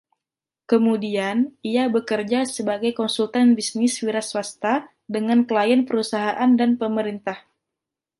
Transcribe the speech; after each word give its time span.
Kemudian, 0.71 1.37
ia 1.71 1.83
bekerja 1.95 2.39
sebagai 2.55 2.89
konsultan 2.99 3.47
bisnis 3.57 3.93
wiraswasta 4.05 4.73
dengan 5.15 5.39
klien 5.49 5.81
perusahaan 5.87 6.51
dan 6.59 6.71
pemerintah. 6.81 7.37